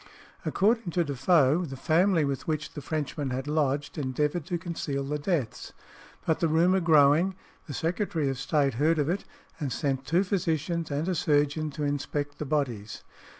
[0.45, 5.19] According to Defoe, the family with which the Frenchmen had lodged endeavoured to conceal the
[5.19, 5.73] deaths;
[6.25, 7.35] but the rumour growing,
[7.67, 9.25] the Secretary of State heard of it,
[9.59, 13.03] and sent two physicians and a surgeon to inspect the bodies.